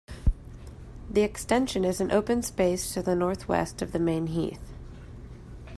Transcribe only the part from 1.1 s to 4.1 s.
The Extension is an open space to the north-west of the